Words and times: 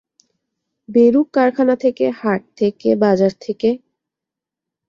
বেরুক 0.89 1.27
কারখানা 1.33 1.75
থেকে, 1.75 2.05
হাট 2.19 2.41
থেকে, 2.57 2.89
বাজার 2.95 3.33
থেকে। 3.41 3.69